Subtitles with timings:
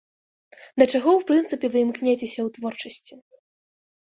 [0.81, 3.13] Да чаго ў прынцыпе вы імкняцеся ў творчасці?